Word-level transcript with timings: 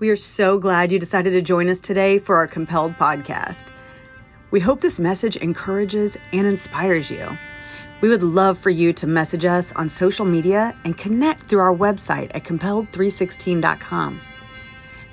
We 0.00 0.10
are 0.10 0.16
so 0.16 0.58
glad 0.58 0.90
you 0.90 0.98
decided 0.98 1.30
to 1.30 1.40
join 1.40 1.68
us 1.68 1.80
today 1.80 2.18
for 2.18 2.34
our 2.34 2.48
Compelled 2.48 2.96
podcast. 2.96 3.72
We 4.50 4.58
hope 4.58 4.80
this 4.80 4.98
message 4.98 5.36
encourages 5.36 6.16
and 6.32 6.48
inspires 6.48 7.12
you. 7.12 7.38
We 8.00 8.08
would 8.08 8.24
love 8.24 8.58
for 8.58 8.70
you 8.70 8.92
to 8.92 9.06
message 9.06 9.44
us 9.44 9.72
on 9.74 9.88
social 9.88 10.24
media 10.24 10.76
and 10.84 10.98
connect 10.98 11.44
through 11.44 11.60
our 11.60 11.72
website 11.72 12.32
at 12.34 12.42
compelled316.com. 12.42 14.20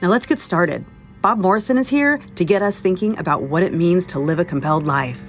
Now 0.01 0.07
let's 0.07 0.25
get 0.25 0.39
started. 0.39 0.83
Bob 1.21 1.37
Morrison 1.37 1.77
is 1.77 1.87
here 1.87 2.17
to 2.33 2.43
get 2.43 2.63
us 2.63 2.79
thinking 2.79 3.19
about 3.19 3.43
what 3.43 3.61
it 3.61 3.75
means 3.75 4.07
to 4.07 4.19
live 4.19 4.39
a 4.39 4.45
compelled 4.45 4.87
life. 4.87 5.23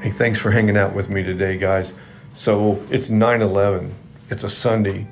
Hey, 0.00 0.08
thanks 0.08 0.38
for 0.38 0.50
hanging 0.50 0.78
out 0.78 0.94
with 0.94 1.10
me 1.10 1.22
today, 1.22 1.58
guys. 1.58 1.94
So 2.32 2.82
it's 2.88 3.10
9 3.10 3.42
11, 3.42 3.92
it's 4.30 4.44
a 4.44 4.48
Sunday. 4.48 5.06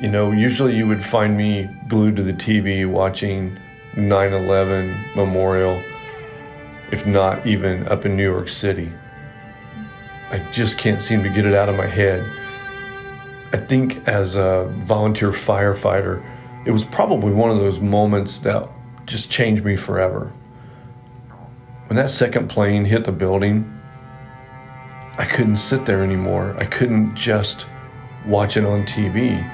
You 0.00 0.08
know, 0.08 0.32
usually 0.32 0.74
you 0.74 0.86
would 0.86 1.04
find 1.04 1.36
me 1.36 1.68
glued 1.86 2.16
to 2.16 2.22
the 2.22 2.32
TV 2.32 2.90
watching 2.90 3.58
9 3.98 4.32
11 4.32 4.98
Memorial, 5.14 5.82
if 6.90 7.04
not 7.04 7.46
even 7.46 7.86
up 7.86 8.06
in 8.06 8.16
New 8.16 8.22
York 8.22 8.48
City. 8.48 8.90
I 10.30 10.38
just 10.52 10.78
can't 10.78 11.02
seem 11.02 11.22
to 11.22 11.28
get 11.28 11.44
it 11.44 11.52
out 11.52 11.68
of 11.68 11.76
my 11.76 11.86
head. 11.86 12.26
I 13.52 13.58
think 13.58 14.08
as 14.08 14.36
a 14.36 14.72
volunteer 14.78 15.32
firefighter, 15.32 16.24
it 16.64 16.70
was 16.70 16.86
probably 16.86 17.32
one 17.32 17.50
of 17.50 17.58
those 17.58 17.78
moments 17.78 18.38
that 18.38 18.70
just 19.04 19.30
changed 19.30 19.66
me 19.66 19.76
forever. 19.76 20.32
When 21.88 21.96
that 21.96 22.08
second 22.08 22.48
plane 22.48 22.86
hit 22.86 23.04
the 23.04 23.12
building, 23.12 23.70
I 25.18 25.26
couldn't 25.26 25.58
sit 25.58 25.84
there 25.84 26.02
anymore. 26.02 26.56
I 26.58 26.64
couldn't 26.64 27.16
just 27.16 27.66
watch 28.24 28.56
it 28.56 28.64
on 28.64 28.84
TV. 28.84 29.46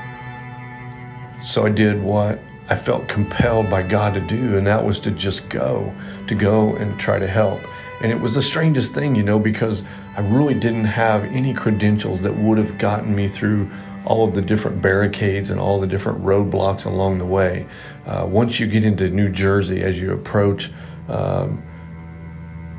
So 1.42 1.66
I 1.66 1.68
did 1.68 2.02
what 2.02 2.38
I 2.68 2.74
felt 2.74 3.06
compelled 3.08 3.70
by 3.70 3.82
God 3.82 4.14
to 4.14 4.20
do, 4.20 4.56
and 4.56 4.66
that 4.66 4.84
was 4.84 4.98
to 5.00 5.10
just 5.10 5.48
go, 5.48 5.94
to 6.26 6.34
go 6.34 6.74
and 6.76 6.98
try 6.98 7.18
to 7.18 7.26
help. 7.26 7.60
And 8.00 8.10
it 8.10 8.20
was 8.20 8.34
the 8.34 8.42
strangest 8.42 8.92
thing, 8.92 9.14
you 9.14 9.22
know, 9.22 9.38
because 9.38 9.84
I 10.16 10.20
really 10.20 10.54
didn't 10.54 10.84
have 10.84 11.24
any 11.24 11.54
credentials 11.54 12.20
that 12.22 12.36
would 12.36 12.58
have 12.58 12.76
gotten 12.78 13.14
me 13.14 13.28
through 13.28 13.70
all 14.04 14.26
of 14.26 14.34
the 14.34 14.42
different 14.42 14.80
barricades 14.82 15.50
and 15.50 15.60
all 15.60 15.80
the 15.80 15.86
different 15.86 16.22
roadblocks 16.22 16.86
along 16.86 17.18
the 17.18 17.24
way. 17.24 17.66
Uh, 18.06 18.26
once 18.28 18.60
you 18.60 18.66
get 18.66 18.84
into 18.84 19.10
New 19.10 19.28
Jersey, 19.28 19.82
as 19.82 20.00
you 20.00 20.12
approach 20.12 20.70
um, 21.08 21.62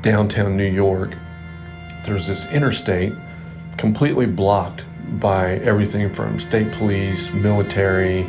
downtown 0.02 0.56
New 0.56 0.70
York, 0.70 1.14
there's 2.04 2.26
this 2.26 2.46
interstate 2.50 3.12
completely 3.76 4.26
blocked 4.26 4.84
by 5.20 5.54
everything 5.56 6.12
from 6.12 6.38
state 6.38 6.72
police, 6.72 7.32
military, 7.32 8.28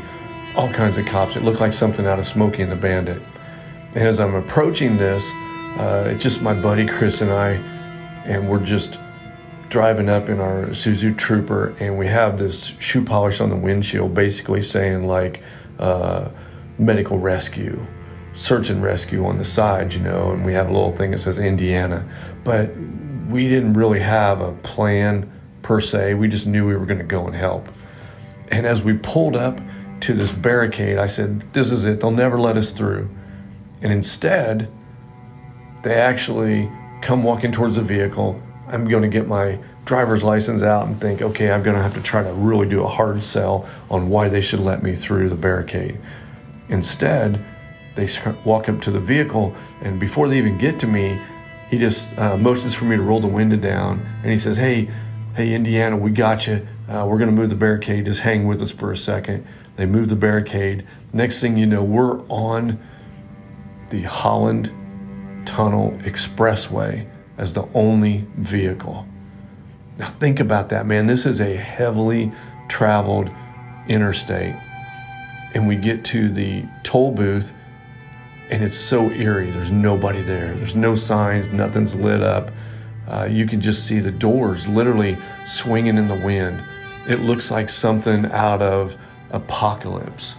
all 0.59 0.69
kinds 0.73 0.97
of 0.97 1.05
cops. 1.05 1.37
It 1.37 1.43
looked 1.43 1.61
like 1.61 1.71
something 1.71 2.05
out 2.05 2.19
of 2.19 2.25
Smokey 2.25 2.63
and 2.63 2.69
the 2.69 2.75
Bandit. 2.75 3.21
And 3.95 4.05
as 4.05 4.19
I'm 4.19 4.35
approaching 4.35 4.97
this, 4.97 5.31
uh, 5.77 6.09
it's 6.11 6.21
just 6.21 6.41
my 6.41 6.53
buddy 6.53 6.85
Chris 6.85 7.21
and 7.21 7.31
I, 7.31 7.51
and 8.25 8.49
we're 8.49 8.65
just 8.65 8.99
driving 9.69 10.09
up 10.09 10.27
in 10.27 10.41
our 10.41 10.65
Isuzu 10.65 11.17
Trooper, 11.17 11.73
and 11.79 11.97
we 11.97 12.07
have 12.07 12.37
this 12.37 12.75
shoe 12.77 13.05
polish 13.05 13.39
on 13.39 13.49
the 13.49 13.55
windshield, 13.55 14.13
basically 14.13 14.59
saying 14.59 15.07
like 15.07 15.41
uh, 15.79 16.29
medical 16.77 17.17
rescue, 17.19 17.79
search 18.33 18.69
and 18.69 18.83
rescue 18.83 19.25
on 19.25 19.37
the 19.37 19.45
side, 19.45 19.93
you 19.93 20.01
know, 20.01 20.31
and 20.31 20.45
we 20.45 20.51
have 20.51 20.67
a 20.67 20.73
little 20.73 20.91
thing 20.91 21.11
that 21.11 21.19
says 21.19 21.39
Indiana. 21.39 22.05
But 22.43 22.75
we 23.29 23.47
didn't 23.47 23.75
really 23.75 24.01
have 24.01 24.41
a 24.41 24.51
plan 24.55 25.31
per 25.61 25.79
se. 25.79 26.15
We 26.15 26.27
just 26.27 26.47
knew 26.47 26.67
we 26.67 26.75
were 26.75 26.85
going 26.85 26.99
to 26.99 27.05
go 27.05 27.27
and 27.27 27.35
help. 27.35 27.69
And 28.51 28.65
as 28.65 28.81
we 28.81 28.97
pulled 28.97 29.37
up 29.37 29.61
to 30.01 30.13
this 30.13 30.31
barricade, 30.31 30.97
I 30.97 31.07
said, 31.07 31.41
This 31.53 31.71
is 31.71 31.85
it. 31.85 31.99
They'll 31.99 32.11
never 32.11 32.39
let 32.39 32.57
us 32.57 32.71
through. 32.71 33.09
And 33.81 33.91
instead, 33.91 34.71
they 35.83 35.95
actually 35.95 36.69
come 37.01 37.23
walking 37.23 37.51
towards 37.51 37.75
the 37.75 37.81
vehicle. 37.81 38.41
I'm 38.67 38.85
going 38.85 39.03
to 39.03 39.09
get 39.09 39.27
my 39.27 39.57
driver's 39.85 40.23
license 40.23 40.61
out 40.61 40.87
and 40.87 40.99
think, 41.01 41.21
okay, 41.21 41.51
I'm 41.51 41.63
going 41.63 41.75
to 41.75 41.81
have 41.81 41.95
to 41.95 42.01
try 42.01 42.21
to 42.21 42.31
really 42.33 42.67
do 42.67 42.83
a 42.83 42.87
hard 42.87 43.23
sell 43.23 43.67
on 43.89 44.09
why 44.09 44.29
they 44.29 44.41
should 44.41 44.59
let 44.59 44.83
me 44.83 44.93
through 44.93 45.29
the 45.29 45.35
barricade. 45.35 45.99
Instead, 46.67 47.43
they 47.95 48.07
walk 48.45 48.69
up 48.69 48.81
to 48.81 48.91
the 48.91 48.99
vehicle, 48.99 49.55
and 49.81 49.99
before 49.99 50.27
they 50.27 50.37
even 50.37 50.57
get 50.57 50.79
to 50.79 50.87
me, 50.87 51.19
he 51.69 51.77
just 51.77 52.17
uh, 52.19 52.37
motions 52.37 52.75
for 52.75 52.85
me 52.85 52.95
to 52.95 53.01
roll 53.01 53.19
the 53.19 53.27
window 53.27 53.55
down, 53.55 53.99
and 54.21 54.31
he 54.31 54.37
says, 54.37 54.57
"Hey, 54.57 54.89
hey, 55.35 55.53
Indiana, 55.53 55.97
we 55.97 56.11
got 56.11 56.47
you. 56.47 56.67
Uh, 56.87 57.05
we're 57.07 57.17
going 57.17 57.29
to 57.29 57.35
move 57.35 57.49
the 57.49 57.55
barricade. 57.55 58.05
Just 58.05 58.21
hang 58.21 58.47
with 58.47 58.61
us 58.61 58.71
for 58.71 58.91
a 58.91 58.97
second. 58.97 59.45
They 59.79 59.85
move 59.85 60.09
the 60.09 60.17
barricade. 60.17 60.85
Next 61.13 61.39
thing 61.39 61.55
you 61.55 61.65
know, 61.65 61.81
we're 61.81 62.19
on 62.27 62.85
the 63.91 64.01
Holland 64.01 64.73
Tunnel 65.45 65.97
Expressway 65.99 67.07
as 67.37 67.53
the 67.53 67.65
only 67.73 68.27
vehicle. 68.35 69.07
Now 69.97 70.09
think 70.09 70.41
about 70.41 70.67
that, 70.67 70.85
man. 70.85 71.07
This 71.07 71.25
is 71.25 71.39
a 71.39 71.55
heavily 71.55 72.29
traveled 72.67 73.31
interstate, 73.87 74.53
and 75.53 75.65
we 75.65 75.77
get 75.77 76.03
to 76.05 76.27
the 76.27 76.65
toll 76.83 77.13
booth 77.13 77.53
and 78.49 78.61
it's 78.61 78.75
so 78.75 79.09
eerie. 79.11 79.49
There's 79.49 79.71
nobody 79.71 80.21
there. 80.21 80.55
There's 80.55 80.75
no 80.75 80.93
signs. 80.93 81.51
Nothing's 81.51 81.95
lit 81.95 82.21
up. 82.21 82.51
Uh, 83.07 83.29
you 83.31 83.45
can 83.45 83.61
just 83.61 83.87
see 83.87 83.99
the 83.99 84.11
doors 84.11 84.67
literally 84.67 85.17
swinging 85.45 85.97
in 85.97 86.09
the 86.09 86.15
wind. 86.15 86.61
It 87.07 87.21
looks 87.21 87.49
like 87.49 87.69
something 87.69 88.25
out 88.25 88.61
of 88.61 88.97
Apocalypse. 89.31 90.35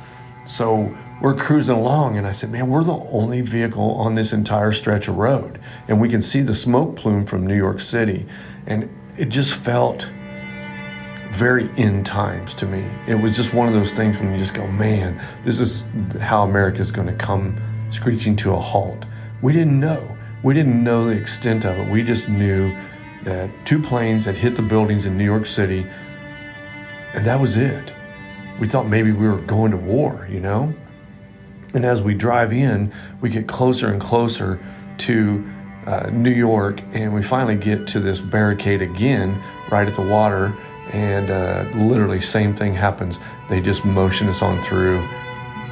So 0.47 0.97
we're 1.21 1.35
cruising 1.35 1.77
along, 1.77 2.17
and 2.17 2.27
I 2.27 2.33
said, 2.33 2.51
Man, 2.51 2.69
we're 2.69 2.85
the 2.85 2.95
only 2.95 3.41
vehicle 3.41 3.93
on 3.93 4.15
this 4.15 4.33
entire 4.33 4.73
stretch 4.73 5.09
of 5.09 5.17
road. 5.17 5.61
And 5.89 6.01
we 6.01 6.09
can 6.09 6.23
see 6.23 6.41
the 6.41 6.55
smoke 6.55 6.97
plume 6.97 7.27
from 7.27 7.47
New 7.47 7.57
York 7.57 7.81
City. 7.81 8.27
And 8.67 8.89
it 9.17 9.29
just 9.29 9.55
felt 9.55 10.09
very 11.31 11.71
end 11.77 12.07
times 12.07 12.55
to 12.55 12.67
me. 12.67 12.85
It 13.07 13.15
was 13.15 13.37
just 13.37 13.55
one 13.55 13.69
of 13.69 13.75
those 13.75 13.93
things 13.93 14.19
when 14.19 14.33
you 14.33 14.39
just 14.39 14.55
go, 14.55 14.67
Man, 14.67 15.23
this 15.45 15.61
is 15.61 15.87
how 16.21 16.43
America 16.45 16.81
is 16.81 16.91
going 16.91 17.07
to 17.07 17.15
come 17.15 17.61
screeching 17.91 18.35
to 18.37 18.55
a 18.55 18.61
halt. 18.61 19.05
We 19.43 19.53
didn't 19.53 19.79
know. 19.79 20.17
We 20.43 20.55
didn't 20.55 20.83
know 20.83 21.05
the 21.05 21.13
extent 21.13 21.67
of 21.67 21.79
it. 21.79 21.91
We 21.91 22.03
just 22.03 22.29
knew 22.29 22.75
that 23.25 23.51
two 23.67 23.81
planes 23.81 24.25
had 24.25 24.37
hit 24.37 24.57
the 24.57 24.63
buildings 24.63 25.05
in 25.05 25.19
New 25.19 25.25
York 25.25 25.45
City, 25.45 25.87
and 27.13 27.27
that 27.27 27.39
was 27.39 27.59
it. 27.59 27.93
We 28.61 28.69
thought 28.69 28.87
maybe 28.87 29.11
we 29.11 29.27
were 29.27 29.41
going 29.41 29.71
to 29.71 29.77
war, 29.77 30.29
you 30.31 30.41
know? 30.41 30.75
And 31.73 31.85
as 31.85 32.03
we 32.03 32.15
drive 32.15 32.53
in, 32.53 32.93
we 33.21 33.31
get 33.31 33.49
closer 33.49 33.91
and 33.91 34.01
closer 34.01 34.61
to 34.99 35.51
uh, 35.87 36.11
New 36.13 36.31
York, 36.31 36.83
and 36.93 37.15
we 37.15 37.23
finally 37.23 37.57
get 37.57 37.87
to 37.89 38.01
this 38.01 38.21
barricade 38.21 38.83
again, 38.83 39.43
right 39.71 39.89
at 39.89 39.95
the 39.95 40.03
water, 40.03 40.55
and 40.93 41.31
uh, 41.31 41.65
literally 41.75 42.21
same 42.21 42.55
thing 42.55 42.75
happens. 42.75 43.19
They 43.49 43.61
just 43.61 43.85
motion 43.85 44.29
us 44.29 44.43
on 44.43 44.63
through. 44.63 45.07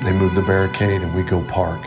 They 0.03 0.13
move 0.13 0.35
the 0.35 0.43
barricade, 0.43 1.03
and 1.03 1.15
we 1.15 1.23
go 1.23 1.45
park. 1.45 1.81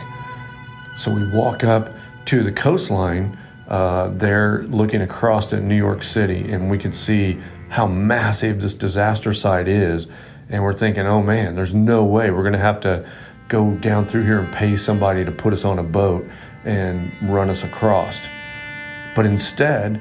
So 0.96 1.12
we 1.12 1.28
walk 1.30 1.64
up 1.64 1.90
to 2.26 2.42
the 2.44 2.52
coastline 2.52 3.36
uh, 3.68 4.08
there, 4.08 4.64
looking 4.68 5.00
across 5.00 5.52
at 5.52 5.62
New 5.62 5.76
York 5.76 6.02
City, 6.02 6.52
and 6.52 6.70
we 6.70 6.78
can 6.78 6.92
see 6.92 7.40
how 7.70 7.86
massive 7.86 8.60
this 8.60 8.74
disaster 8.74 9.32
site 9.32 9.66
is. 9.66 10.06
And 10.52 10.62
we're 10.62 10.74
thinking, 10.74 11.06
oh 11.06 11.22
man, 11.22 11.54
there's 11.54 11.72
no 11.72 12.04
way 12.04 12.30
we're 12.30 12.42
going 12.42 12.52
to 12.52 12.58
have 12.58 12.80
to 12.80 13.10
go 13.48 13.72
down 13.76 14.06
through 14.06 14.24
here 14.24 14.38
and 14.38 14.52
pay 14.52 14.76
somebody 14.76 15.24
to 15.24 15.32
put 15.32 15.54
us 15.54 15.64
on 15.64 15.78
a 15.78 15.82
boat 15.82 16.28
and 16.64 17.10
run 17.22 17.48
us 17.48 17.64
across. 17.64 18.28
But 19.16 19.24
instead, 19.24 20.00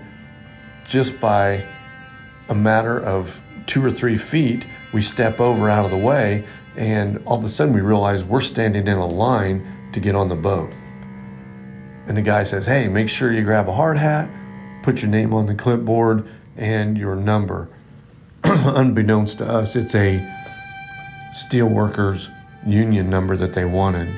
just 0.86 1.22
by 1.22 1.66
a 2.50 2.54
matter 2.54 3.00
of 3.00 3.42
two 3.66 3.84
or 3.84 3.90
three 3.90 4.18
feet, 4.18 4.68
we 4.92 5.02
step 5.02 5.40
over 5.40 5.70
out 5.70 5.86
of 5.86 5.92
the 5.92 5.98
way, 5.98 6.46
and 6.76 7.26
all 7.26 7.38
of 7.38 7.46
a 7.46 7.50
sudden 7.50 7.74
we 7.74 7.80
realize 7.80 8.26
we're 8.26 8.42
standing 8.42 8.88
in 8.88 8.98
a 8.98 9.08
line 9.08 9.90
to 9.94 10.02
get 10.02 10.16
on 10.16 10.28
the 10.28 10.36
boat. 10.36 10.70
And 12.08 12.18
the 12.18 12.22
guy 12.22 12.44
says, 12.44 12.66
Hey, 12.66 12.90
make 12.90 13.08
sure 13.08 13.32
you 13.32 13.44
grab 13.44 13.70
a 13.70 13.74
hard 13.74 13.98
hat, 13.98 14.30
put 14.84 15.02
your 15.02 15.12
name 15.12 15.34
on 15.34 15.46
the 15.46 15.56
clipboard, 15.56 16.28
and 16.58 16.98
your 16.98 17.16
number. 17.16 17.70
Unbeknownst 18.44 19.38
to 19.38 19.48
us, 19.48 19.78
it's 19.78 19.96
a 19.96 20.41
steelworkers 21.32 22.34
union 22.66 23.10
number 23.10 23.36
that 23.38 23.54
they 23.54 23.66
wanted. 23.66 24.14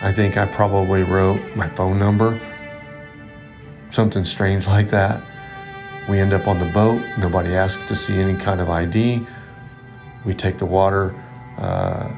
I 0.00 0.12
think 0.12 0.36
I 0.36 0.46
probably 0.46 1.02
wrote 1.02 1.40
my 1.54 1.68
phone 1.68 1.98
number, 1.98 2.40
something 3.90 4.24
strange 4.24 4.66
like 4.66 4.88
that. 4.88 5.22
We 6.08 6.18
end 6.18 6.32
up 6.32 6.48
on 6.48 6.58
the 6.58 6.72
boat. 6.72 7.02
Nobody 7.18 7.54
asks 7.54 7.86
to 7.88 7.94
see 7.94 8.18
any 8.18 8.36
kind 8.36 8.60
of 8.60 8.68
ID. 8.68 9.24
We 10.24 10.34
take 10.34 10.58
the 10.58 10.66
water 10.66 11.14
uh, 11.58 12.10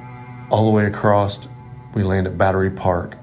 all 0.51 0.65
the 0.65 0.71
way 0.71 0.87
across. 0.87 1.47
We 1.95 2.03
land 2.03 2.27
at 2.27 2.39
Battery 2.39 2.71
Park 2.71 3.19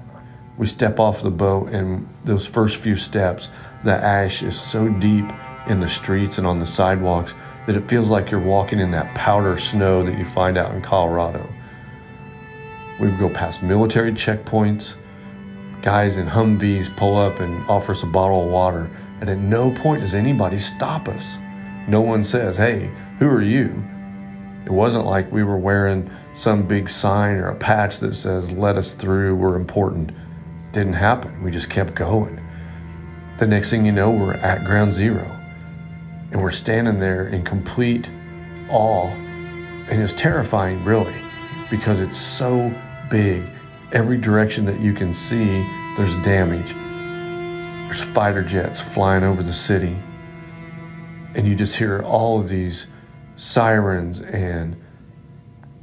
we 0.56 0.66
step 0.66 1.00
off 1.00 1.22
the 1.22 1.30
boat, 1.30 1.70
and 1.70 2.08
those 2.24 2.46
first 2.46 2.76
few 2.76 2.96
steps, 2.96 3.50
the 3.84 3.92
ash 3.92 4.42
is 4.42 4.60
so 4.60 4.88
deep 4.88 5.24
in 5.66 5.80
the 5.80 5.88
streets 5.88 6.38
and 6.38 6.46
on 6.46 6.60
the 6.60 6.66
sidewalks 6.66 7.34
that 7.66 7.76
it 7.76 7.88
feels 7.88 8.10
like 8.10 8.30
you're 8.30 8.40
walking 8.40 8.80
in 8.80 8.90
that 8.90 9.14
powder 9.14 9.56
snow 9.56 10.02
that 10.04 10.18
you 10.18 10.24
find 10.24 10.58
out 10.58 10.74
in 10.74 10.82
Colorado. 10.82 11.48
We 13.00 13.08
would 13.08 13.18
go 13.18 13.28
past 13.28 13.62
military 13.62 14.12
checkpoints. 14.12 14.96
Guys 15.80 16.16
in 16.16 16.26
Humvees 16.26 16.94
pull 16.96 17.16
up 17.16 17.40
and 17.40 17.68
offer 17.68 17.92
us 17.92 18.02
a 18.02 18.06
bottle 18.06 18.44
of 18.44 18.50
water. 18.50 18.90
And 19.20 19.30
at 19.30 19.38
no 19.38 19.70
point 19.72 20.00
does 20.00 20.14
anybody 20.14 20.58
stop 20.58 21.08
us. 21.08 21.38
No 21.88 22.00
one 22.00 22.24
says, 22.24 22.56
Hey, 22.56 22.90
who 23.18 23.28
are 23.28 23.42
you? 23.42 23.82
It 24.64 24.70
wasn't 24.70 25.06
like 25.06 25.30
we 25.32 25.42
were 25.42 25.58
wearing 25.58 26.10
some 26.34 26.66
big 26.66 26.88
sign 26.88 27.36
or 27.36 27.48
a 27.48 27.54
patch 27.54 27.98
that 27.98 28.14
says, 28.14 28.52
Let 28.52 28.76
us 28.76 28.94
through, 28.94 29.36
we're 29.36 29.56
important. 29.56 30.12
Didn't 30.72 30.94
happen. 30.94 31.42
We 31.42 31.50
just 31.50 31.70
kept 31.70 31.94
going. 31.94 32.40
The 33.38 33.46
next 33.46 33.70
thing 33.70 33.84
you 33.84 33.92
know, 33.92 34.10
we're 34.10 34.34
at 34.34 34.64
ground 34.64 34.94
zero. 34.94 35.41
And 36.32 36.42
we're 36.42 36.50
standing 36.50 36.98
there 36.98 37.28
in 37.28 37.44
complete 37.44 38.10
awe. 38.70 39.08
And 39.08 40.02
it's 40.02 40.14
terrifying, 40.14 40.82
really, 40.84 41.14
because 41.70 42.00
it's 42.00 42.18
so 42.18 42.74
big. 43.10 43.44
Every 43.92 44.16
direction 44.16 44.64
that 44.64 44.80
you 44.80 44.94
can 44.94 45.12
see, 45.12 45.44
there's 45.96 46.16
damage. 46.22 46.72
There's 47.84 48.02
fighter 48.14 48.42
jets 48.42 48.80
flying 48.80 49.22
over 49.22 49.42
the 49.42 49.52
city. 49.52 49.94
And 51.34 51.46
you 51.46 51.54
just 51.54 51.76
hear 51.76 52.00
all 52.02 52.40
of 52.40 52.48
these 52.48 52.86
sirens 53.36 54.22
and 54.22 54.82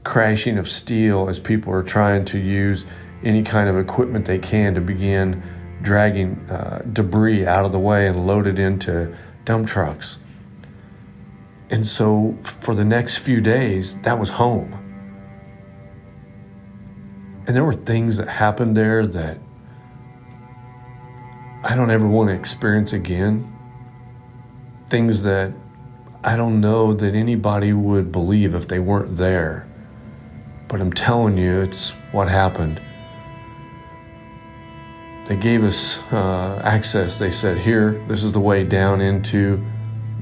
crashing 0.04 0.58
of 0.58 0.68
steel 0.68 1.30
as 1.30 1.40
people 1.40 1.72
are 1.72 1.84
trying 1.84 2.26
to 2.26 2.40
use 2.40 2.86
any 3.24 3.44
kind 3.44 3.70
of 3.70 3.78
equipment 3.78 4.26
they 4.26 4.40
can 4.40 4.74
to 4.74 4.82
begin 4.82 5.44
dragging 5.84 6.50
uh, 6.50 6.82
debris 6.92 7.46
out 7.46 7.66
of 7.66 7.72
the 7.72 7.80
way 7.80 8.08
and 8.08 8.26
load 8.26 8.48
it 8.48 8.58
into 8.58 9.16
dump 9.46 9.68
trucks. 9.68 10.18
And 11.70 11.88
so 11.88 12.38
for 12.44 12.74
the 12.74 12.84
next 12.84 13.18
few 13.18 13.42
days, 13.42 13.96
that 14.02 14.18
was 14.18 14.30
home. 14.30 14.74
And 17.46 17.56
there 17.56 17.64
were 17.64 17.76
things 17.76 18.18
that 18.18 18.28
happened 18.28 18.76
there 18.76 19.06
that 19.06 19.40
I 21.64 21.76
don't 21.76 21.92
ever 21.92 22.08
want 22.08 22.30
to 22.30 22.36
experience 22.36 22.94
again. 22.94 23.56
Things 24.88 25.24
that 25.24 25.54
I 26.24 26.36
don't 26.36 26.60
know 26.62 26.94
that 26.94 27.14
anybody 27.14 27.74
would 27.74 28.12
believe 28.12 28.56
if 28.56 28.68
they 28.68 28.80
weren't 28.80 29.18
there. 29.18 29.68
But 30.68 30.82
I'm 30.82 30.94
telling 30.94 31.38
you, 31.38 31.62
it's 31.62 31.92
what 32.12 32.30
happened. 32.30 32.82
They 35.28 35.36
gave 35.36 35.64
us 35.64 36.00
uh, 36.12 36.62
access. 36.64 37.20
They 37.20 37.32
said, 37.32 37.58
Here, 37.58 38.04
this 38.08 38.24
is 38.24 38.32
the 38.32 38.40
way 38.40 38.64
down 38.64 39.00
into 39.00 39.64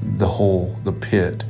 the 0.02 0.28
hole, 0.28 0.76
the 0.84 0.92
pit. 0.92 1.44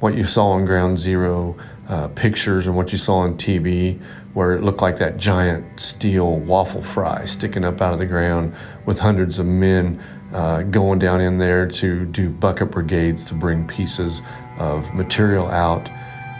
What 0.00 0.16
you 0.16 0.24
saw 0.24 0.50
on 0.50 0.64
Ground 0.64 0.98
Zero 0.98 1.56
uh, 1.88 2.08
pictures 2.08 2.66
and 2.66 2.76
what 2.76 2.92
you 2.92 2.98
saw 2.98 3.18
on 3.18 3.34
TV, 3.34 4.00
where 4.34 4.52
it 4.52 4.62
looked 4.62 4.82
like 4.82 4.98
that 4.98 5.16
giant 5.16 5.80
steel 5.80 6.36
waffle 6.38 6.82
fry 6.82 7.24
sticking 7.24 7.64
up 7.64 7.80
out 7.80 7.92
of 7.92 7.98
the 7.98 8.06
ground 8.06 8.54
with 8.86 8.98
hundreds 8.98 9.38
of 9.38 9.46
men 9.46 10.00
uh, 10.32 10.62
going 10.62 10.98
down 10.98 11.20
in 11.20 11.38
there 11.38 11.66
to 11.66 12.04
do 12.06 12.28
bucket 12.28 12.70
brigades 12.70 13.24
to 13.26 13.34
bring 13.34 13.66
pieces 13.66 14.22
of 14.58 14.92
material 14.94 15.48
out 15.48 15.90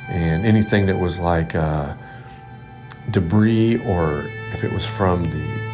and 0.08 0.44
anything 0.44 0.86
that 0.86 0.98
was 0.98 1.18
like 1.18 1.54
uh, 1.54 1.94
debris 3.10 3.78
or 3.86 4.30
if 4.52 4.64
it 4.64 4.72
was 4.72 4.84
from 4.84 5.24
the 5.24 5.67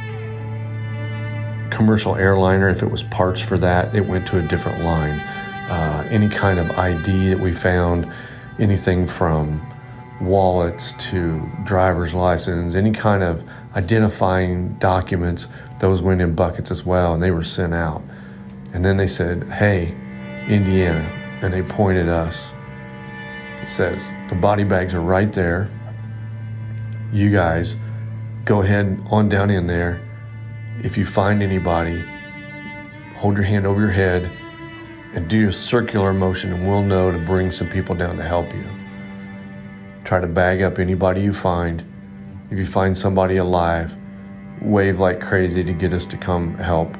commercial 1.75 2.17
airliner, 2.17 2.69
if 2.69 2.83
it 2.83 2.91
was 2.91 3.03
parts 3.03 3.41
for 3.41 3.59
that, 3.59 3.95
it 3.95 4.07
went 4.07 4.27
to 4.29 4.39
a 4.39 4.43
different 4.43 4.83
line. 4.83 5.19
Uh, 5.69 6.07
any 6.11 6.29
kind 6.29 6.59
of 6.59 6.71
ID 6.79 7.31
that 7.31 7.41
we 7.41 7.53
found, 7.53 8.11
anything 8.59 9.07
from 9.07 9.61
wallets 10.21 10.93
to 11.11 11.41
driver's 11.65 12.15
license, 12.15 12.75
any 12.75 12.93
kind 12.93 13.23
of 13.23 13.43
identifying 13.75 14.75
documents, 14.75 15.49
those 15.81 16.01
went 16.01 16.21
in 16.21 16.35
buckets 16.35 16.71
as 16.71 16.87
well 16.87 17.15
and 17.15 17.23
they 17.23 17.31
were 17.31 17.43
sent 17.43 17.75
out. 17.75 18.03
And 18.73 18.85
then 18.85 18.97
they 18.97 19.07
said, 19.07 19.45
Hey, 19.51 19.95
Indiana. 20.49 21.09
And 21.43 21.53
they 21.53 21.63
pointed 21.63 22.09
us. 22.09 22.53
It 23.63 23.69
says, 23.69 24.15
The 24.29 24.35
body 24.35 24.65
bags 24.65 24.95
are 24.95 25.01
right 25.01 25.33
there. 25.33 25.71
You 27.13 27.31
guys 27.31 27.77
go 28.45 28.63
ahead 28.63 29.01
on 29.11 29.29
down 29.29 29.51
in 29.51 29.67
there. 29.67 30.01
If 30.85 30.99
you 30.99 31.07
find 31.07 31.43
anybody, 31.43 32.05
hold 33.17 33.37
your 33.37 33.45
hand 33.45 33.67
over 33.67 33.81
your 33.81 33.91
head 33.91 34.31
and 35.15 35.27
do 35.31 35.49
a 35.49 35.53
circular 35.53 36.13
motion, 36.13 36.53
and 36.53 36.69
we'll 36.69 36.83
know 36.83 37.11
to 37.11 37.19
bring 37.19 37.51
some 37.51 37.71
people 37.71 37.95
down 37.95 38.19
to 38.19 38.23
help 38.23 38.53
you. 38.53 38.67
Try 40.05 40.21
to 40.21 40.27
bag 40.27 40.61
up 40.61 40.79
anybody 40.79 41.23
you 41.23 41.33
find. 41.33 41.83
If 42.51 42.59
you 42.59 42.67
find 42.67 42.97
somebody 42.99 43.39
alive, 43.39 43.97
wave 44.61 45.01
like 45.01 45.21
crazy 45.21 45.65
to 45.65 45.73
get 45.73 45.95
us 45.95 46.05
to 46.05 46.19
come 46.19 46.53
help. 46.59 46.95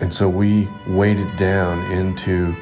And 0.00 0.14
so 0.14 0.28
we 0.28 0.68
waded 0.86 1.36
down 1.36 1.90
into 1.90 2.54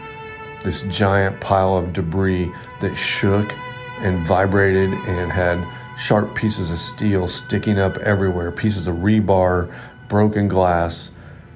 this 0.63 0.85
giant 0.85 1.43
pile 1.43 1.77
of 1.77 1.93
debris 1.93 2.51
that 2.81 2.95
shook 2.95 3.53
and 3.99 4.27
vibrated 4.27 4.95
and 4.95 5.31
had 5.31 5.59
sharp 5.97 6.35
pieces 6.35 6.71
of 6.71 6.79
steel 6.79 7.29
sticking 7.29 7.79
up 7.79 7.97
everywhere, 7.99 8.51
pieces 8.51 8.87
of 8.87 8.97
rebar, 8.97 9.75
broken 10.09 10.49
glass. 10.49 11.13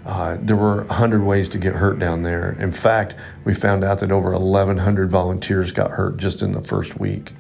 Uh, 0.07 0.39
there 0.41 0.57
were 0.57 0.85
100 0.85 1.23
ways 1.23 1.49
to 1.51 1.59
get 1.59 1.75
hurt 1.75 1.99
down 1.99 2.23
there. 2.23 2.53
In 2.53 2.73
fact, 2.73 3.15
we 3.45 3.53
found 3.53 3.85
out 3.85 3.99
that 3.99 4.11
over 4.11 4.33
1,100 4.33 5.11
volunteers 5.11 5.73
got 5.73 5.91
hurt 5.91 6.17
just 6.17 6.43
in 6.43 6.53
the 6.53 6.63
first 6.63 6.99
week. 6.99 7.35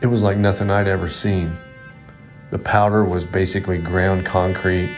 It 0.00 0.06
was 0.06 0.22
like 0.22 0.36
nothing 0.36 0.70
I'd 0.70 0.88
ever 0.88 1.08
seen. 1.08 1.56
The 2.50 2.58
powder 2.58 3.04
was 3.04 3.24
basically 3.24 3.78
ground 3.78 4.26
concrete, 4.26 4.94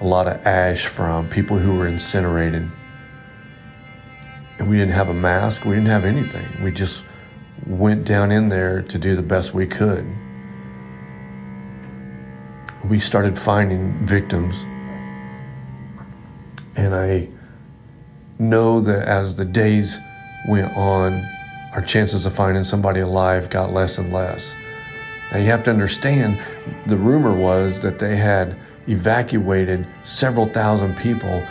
a 0.00 0.06
lot 0.06 0.26
of 0.26 0.44
ash 0.46 0.86
from 0.86 1.28
people 1.28 1.58
who 1.58 1.76
were 1.76 1.86
incinerated. 1.86 2.68
And 4.58 4.68
we 4.68 4.76
didn't 4.76 4.94
have 4.94 5.08
a 5.08 5.14
mask, 5.14 5.64
we 5.64 5.74
didn't 5.74 5.88
have 5.88 6.04
anything. 6.04 6.46
We 6.62 6.72
just 6.72 7.04
went 7.66 8.04
down 8.04 8.32
in 8.32 8.48
there 8.48 8.82
to 8.82 8.98
do 8.98 9.16
the 9.16 9.22
best 9.22 9.54
we 9.54 9.66
could. 9.66 10.06
We 12.88 12.98
started 12.98 13.38
finding 13.38 14.06
victims. 14.06 14.62
And 16.76 16.94
I 16.94 17.28
know 18.38 18.80
that 18.80 19.06
as 19.06 19.36
the 19.36 19.44
days 19.44 19.98
went 20.48 20.74
on, 20.76 21.22
our 21.72 21.82
chances 21.82 22.26
of 22.26 22.34
finding 22.34 22.64
somebody 22.64 23.00
alive 23.00 23.50
got 23.50 23.72
less 23.72 23.98
and 23.98 24.12
less. 24.12 24.54
Now 25.30 25.38
you 25.38 25.46
have 25.46 25.62
to 25.64 25.70
understand 25.70 26.40
the 26.86 26.96
rumor 26.96 27.32
was 27.32 27.80
that 27.82 27.98
they 27.98 28.16
had 28.16 28.56
evacuated 28.88 29.86
several 30.02 30.46
thousand 30.46 30.96
people 30.96 31.46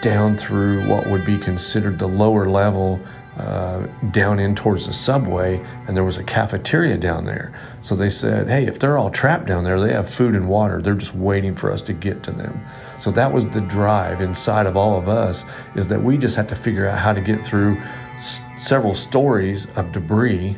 down 0.00 0.36
through 0.36 0.86
what 0.86 1.06
would 1.06 1.24
be 1.24 1.38
considered 1.38 1.98
the 1.98 2.06
lower 2.06 2.48
level 2.48 3.00
uh, 3.38 3.86
down 4.12 4.38
in 4.38 4.54
towards 4.54 4.86
the 4.86 4.92
subway, 4.92 5.64
and 5.86 5.96
there 5.96 6.04
was 6.04 6.18
a 6.18 6.24
cafeteria 6.24 6.96
down 6.96 7.24
there. 7.24 7.52
So 7.82 7.96
they 7.96 8.10
said, 8.10 8.48
hey, 8.48 8.66
if 8.66 8.78
they're 8.78 8.96
all 8.96 9.10
trapped 9.10 9.46
down 9.46 9.64
there, 9.64 9.80
they 9.80 9.92
have 9.92 10.08
food 10.08 10.34
and 10.34 10.48
water. 10.48 10.80
They're 10.80 10.94
just 10.94 11.14
waiting 11.14 11.56
for 11.56 11.72
us 11.72 11.82
to 11.82 11.92
get 11.92 12.22
to 12.24 12.30
them. 12.30 12.64
So 13.00 13.10
that 13.10 13.32
was 13.32 13.48
the 13.48 13.60
drive 13.60 14.20
inside 14.20 14.66
of 14.66 14.76
all 14.76 14.96
of 14.96 15.08
us 15.08 15.44
is 15.74 15.88
that 15.88 16.00
we 16.00 16.16
just 16.16 16.36
had 16.36 16.48
to 16.50 16.54
figure 16.54 16.86
out 16.86 16.98
how 16.98 17.12
to 17.12 17.20
get 17.20 17.44
through 17.44 17.76
s- 18.14 18.42
several 18.56 18.94
stories 18.94 19.66
of 19.76 19.92
debris, 19.92 20.56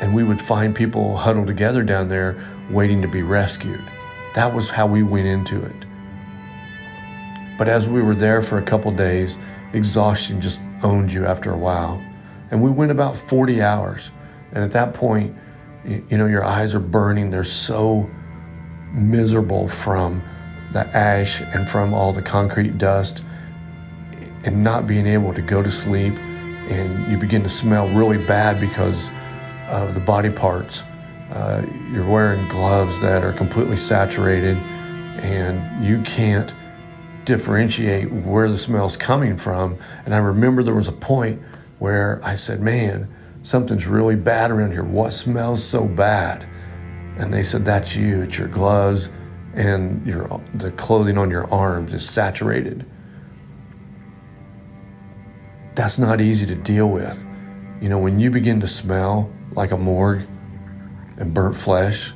and 0.00 0.14
we 0.14 0.24
would 0.24 0.40
find 0.40 0.74
people 0.74 1.16
huddled 1.16 1.46
together 1.46 1.82
down 1.82 2.08
there 2.08 2.42
waiting 2.70 3.02
to 3.02 3.08
be 3.08 3.22
rescued. 3.22 3.82
That 4.34 4.54
was 4.54 4.70
how 4.70 4.86
we 4.86 5.02
went 5.02 5.26
into 5.26 5.62
it. 5.62 5.76
But 7.58 7.68
as 7.68 7.86
we 7.88 8.02
were 8.02 8.14
there 8.14 8.42
for 8.42 8.58
a 8.58 8.62
couple 8.62 8.90
days, 8.92 9.38
exhaustion 9.72 10.40
just 10.40 10.60
owned 10.86 11.12
you 11.12 11.26
after 11.26 11.52
a 11.52 11.58
while. 11.58 12.02
And 12.50 12.62
we 12.62 12.70
went 12.70 12.92
about 12.92 13.16
40 13.16 13.60
hours. 13.60 14.12
And 14.52 14.62
at 14.62 14.70
that 14.72 14.94
point, 14.94 15.36
you 15.84 16.16
know, 16.16 16.26
your 16.26 16.44
eyes 16.44 16.74
are 16.74 16.80
burning. 16.80 17.30
They're 17.30 17.44
so 17.44 18.08
miserable 18.92 19.68
from 19.68 20.22
the 20.72 20.86
ash 20.96 21.40
and 21.40 21.68
from 21.68 21.92
all 21.92 22.12
the 22.12 22.22
concrete 22.22 22.78
dust 22.78 23.24
and 24.44 24.62
not 24.62 24.86
being 24.86 25.06
able 25.06 25.34
to 25.34 25.42
go 25.42 25.62
to 25.62 25.70
sleep. 25.70 26.14
And 26.68 27.10
you 27.10 27.18
begin 27.18 27.42
to 27.42 27.48
smell 27.48 27.88
really 27.88 28.18
bad 28.18 28.60
because 28.60 29.10
of 29.68 29.94
the 29.94 30.00
body 30.00 30.30
parts. 30.30 30.82
Uh, 31.30 31.66
you're 31.92 32.08
wearing 32.08 32.46
gloves 32.48 33.00
that 33.00 33.24
are 33.24 33.32
completely 33.32 33.76
saturated 33.76 34.56
and 35.18 35.84
you 35.84 36.00
can't 36.02 36.54
differentiate 37.26 38.10
where 38.10 38.50
the 38.50 38.56
smell's 38.56 38.96
coming 38.96 39.36
from. 39.36 39.78
And 40.06 40.14
I 40.14 40.18
remember 40.18 40.62
there 40.62 40.74
was 40.74 40.88
a 40.88 40.92
point 40.92 41.42
where 41.78 42.20
I 42.24 42.34
said, 42.34 42.60
Man, 42.62 43.14
something's 43.42 43.86
really 43.86 44.16
bad 44.16 44.50
around 44.50 44.72
here. 44.72 44.82
What 44.82 45.12
smells 45.12 45.62
so 45.62 45.84
bad? 45.84 46.48
And 47.18 47.32
they 47.32 47.42
said, 47.42 47.66
That's 47.66 47.94
you. 47.94 48.22
It's 48.22 48.38
your 48.38 48.48
gloves 48.48 49.10
and 49.52 50.06
your 50.06 50.40
the 50.54 50.70
clothing 50.72 51.18
on 51.18 51.30
your 51.30 51.52
arms 51.52 51.92
is 51.92 52.08
saturated. 52.08 52.86
That's 55.74 55.98
not 55.98 56.22
easy 56.22 56.46
to 56.46 56.54
deal 56.54 56.88
with. 56.88 57.22
You 57.82 57.90
know, 57.90 57.98
when 57.98 58.18
you 58.18 58.30
begin 58.30 58.60
to 58.60 58.66
smell 58.66 59.30
like 59.52 59.72
a 59.72 59.76
morgue, 59.76 60.26
and 61.18 61.32
burnt 61.32 61.56
flesh, 61.56 62.12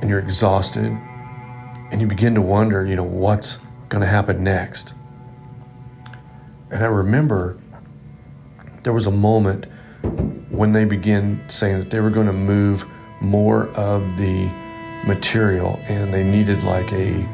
and 0.00 0.08
you're 0.08 0.18
exhausted, 0.18 0.86
and 1.90 2.00
you 2.00 2.06
begin 2.06 2.34
to 2.34 2.40
wonder, 2.40 2.86
you 2.86 2.96
know, 2.96 3.02
what's 3.02 3.60
going 3.88 4.02
to 4.02 4.08
happen 4.08 4.44
next. 4.44 4.92
And 6.70 6.82
I 6.82 6.86
remember 6.86 7.58
there 8.82 8.92
was 8.92 9.06
a 9.06 9.10
moment 9.10 9.66
when 10.50 10.72
they 10.72 10.84
began 10.84 11.42
saying 11.48 11.78
that 11.78 11.90
they 11.90 12.00
were 12.00 12.10
going 12.10 12.26
to 12.26 12.32
move 12.32 12.86
more 13.20 13.68
of 13.68 14.16
the 14.16 14.50
material 15.06 15.78
and 15.84 16.12
they 16.12 16.22
needed 16.22 16.62
like 16.62 16.92
a 16.92 17.26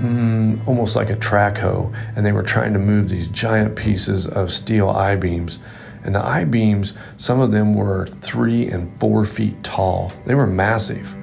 mm, 0.00 0.66
almost 0.66 0.96
like 0.96 1.10
a 1.10 1.16
track 1.16 1.58
hoe 1.58 1.92
and 2.14 2.24
they 2.24 2.32
were 2.32 2.42
trying 2.42 2.72
to 2.72 2.78
move 2.78 3.08
these 3.08 3.28
giant 3.28 3.76
pieces 3.76 4.26
of 4.26 4.52
steel 4.52 4.88
I-beams 4.88 5.58
and 6.04 6.14
the 6.14 6.24
I-beams 6.24 6.94
some 7.16 7.40
of 7.40 7.52
them 7.52 7.74
were 7.74 8.06
three 8.06 8.68
and 8.68 8.98
four 9.00 9.24
feet 9.24 9.62
tall. 9.62 10.12
They 10.26 10.34
were 10.34 10.46
massive 10.46 11.16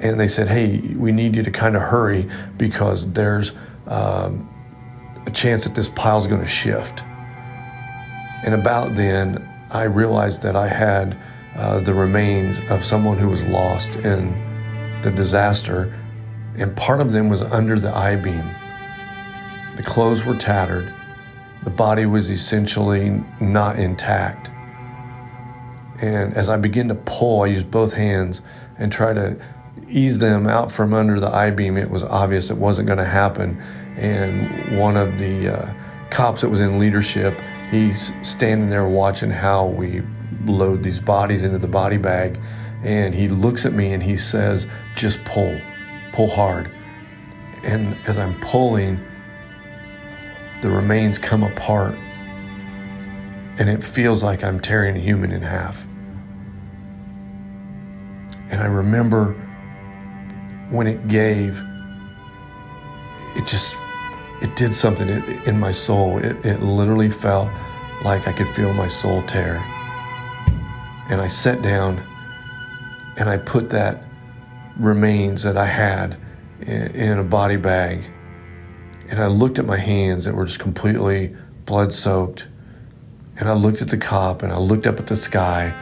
and 0.00 0.18
they 0.18 0.28
said 0.28 0.48
hey 0.48 0.78
we 0.96 1.12
need 1.12 1.34
you 1.34 1.42
to 1.42 1.50
kind 1.50 1.76
of 1.76 1.82
hurry 1.82 2.28
because 2.56 3.12
there's 3.12 3.52
um, 3.86 4.48
a 5.26 5.30
chance 5.30 5.64
that 5.64 5.74
this 5.74 5.88
pile 5.88 6.18
is 6.18 6.26
going 6.26 6.40
to 6.40 6.46
shift 6.46 7.02
and 8.44 8.54
about 8.54 8.94
then 8.94 9.48
i 9.70 9.82
realized 9.82 10.42
that 10.42 10.56
i 10.56 10.68
had 10.68 11.16
uh, 11.58 11.80
the 11.80 11.92
remains 11.92 12.60
of 12.70 12.84
someone 12.84 13.18
who 13.18 13.28
was 13.28 13.44
lost 13.46 13.96
in 13.96 14.32
the 15.02 15.10
disaster, 15.10 15.92
and 16.56 16.76
part 16.76 17.00
of 17.00 17.12
them 17.12 17.28
was 17.28 17.42
under 17.42 17.78
the 17.78 17.94
I 17.94 18.14
beam. 18.14 18.44
The 19.76 19.82
clothes 19.82 20.24
were 20.24 20.36
tattered, 20.36 20.92
the 21.64 21.70
body 21.70 22.06
was 22.06 22.30
essentially 22.30 23.22
not 23.40 23.78
intact. 23.78 24.50
And 26.00 26.32
as 26.34 26.48
I 26.48 26.56
began 26.56 26.86
to 26.88 26.94
pull, 26.94 27.42
I 27.42 27.46
used 27.46 27.70
both 27.72 27.92
hands 27.92 28.40
and 28.78 28.92
try 28.92 29.12
to 29.12 29.36
ease 29.90 30.18
them 30.18 30.46
out 30.46 30.70
from 30.70 30.92
under 30.92 31.18
the 31.20 31.28
I 31.28 31.50
beam. 31.50 31.76
It 31.76 31.90
was 31.90 32.04
obvious 32.04 32.50
it 32.50 32.56
wasn't 32.56 32.86
going 32.86 32.98
to 32.98 33.04
happen. 33.04 33.60
And 33.96 34.78
one 34.78 34.96
of 34.96 35.18
the 35.18 35.56
uh, 35.56 35.74
cops 36.10 36.42
that 36.42 36.48
was 36.48 36.60
in 36.60 36.78
leadership, 36.78 37.34
he's 37.70 38.12
standing 38.22 38.68
there 38.68 38.86
watching 38.86 39.30
how 39.30 39.66
we 39.66 40.02
load 40.44 40.82
these 40.82 41.00
bodies 41.00 41.42
into 41.42 41.58
the 41.58 41.68
body 41.68 41.96
bag. 41.96 42.38
And 42.84 43.14
he 43.14 43.28
looks 43.28 43.66
at 43.66 43.72
me 43.72 43.92
and 43.92 44.02
he 44.02 44.16
says, 44.16 44.66
just 44.94 45.24
pull, 45.24 45.60
pull 46.12 46.28
hard. 46.28 46.70
And 47.64 47.96
as 48.06 48.18
I'm 48.18 48.38
pulling, 48.40 49.00
the 50.62 50.70
remains 50.70 51.18
come 51.18 51.42
apart. 51.42 51.94
And 53.58 53.68
it 53.68 53.82
feels 53.82 54.22
like 54.22 54.44
I'm 54.44 54.60
tearing 54.60 54.96
a 54.96 55.00
human 55.00 55.32
in 55.32 55.42
half. 55.42 55.84
And 58.50 58.60
I 58.60 58.66
remember 58.66 59.36
when 60.70 60.86
it 60.86 61.08
gave, 61.08 61.62
it 63.36 63.46
just, 63.46 63.76
it 64.42 64.54
did 64.56 64.74
something 64.74 65.08
in 65.46 65.58
my 65.58 65.72
soul. 65.72 66.18
It, 66.18 66.44
it 66.44 66.62
literally 66.62 67.08
felt 67.08 67.48
like 68.04 68.28
I 68.28 68.32
could 68.32 68.48
feel 68.48 68.72
my 68.72 68.88
soul 68.88 69.22
tear. 69.22 69.56
And 71.10 71.20
I 71.20 71.26
sat 71.26 71.62
down 71.62 72.02
and 73.16 73.28
I 73.28 73.38
put 73.38 73.70
that 73.70 74.04
remains 74.78 75.42
that 75.42 75.56
I 75.56 75.66
had 75.66 76.16
in, 76.60 76.94
in 76.94 77.18
a 77.18 77.24
body 77.24 77.56
bag. 77.56 78.10
And 79.08 79.20
I 79.20 79.26
looked 79.26 79.58
at 79.58 79.64
my 79.64 79.78
hands 79.78 80.26
that 80.26 80.34
were 80.34 80.44
just 80.44 80.60
completely 80.60 81.34
blood 81.64 81.92
soaked. 81.92 82.46
And 83.36 83.48
I 83.48 83.54
looked 83.54 83.80
at 83.80 83.88
the 83.88 83.96
cop 83.96 84.42
and 84.42 84.52
I 84.52 84.58
looked 84.58 84.86
up 84.86 85.00
at 85.00 85.06
the 85.06 85.16
sky. 85.16 85.74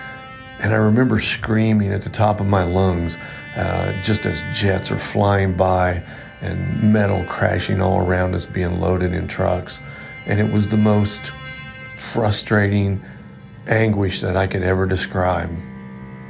And 0.60 0.72
I 0.72 0.76
remember 0.76 1.20
screaming 1.20 1.92
at 1.92 2.02
the 2.02 2.08
top 2.10 2.40
of 2.40 2.46
my 2.46 2.64
lungs 2.64 3.18
uh, 3.56 3.92
just 4.02 4.26
as 4.26 4.42
jets 4.52 4.90
are 4.90 4.98
flying 4.98 5.56
by 5.56 6.02
and 6.42 6.92
metal 6.92 7.24
crashing 7.24 7.80
all 7.80 7.98
around 7.98 8.34
us 8.34 8.46
being 8.46 8.80
loaded 8.80 9.12
in 9.12 9.26
trucks. 9.26 9.80
And 10.26 10.38
it 10.38 10.52
was 10.52 10.68
the 10.68 10.76
most 10.76 11.32
frustrating, 11.96 13.02
anguish 13.66 14.20
that 14.20 14.36
I 14.36 14.46
could 14.46 14.62
ever 14.62 14.86
describe. 14.86 15.50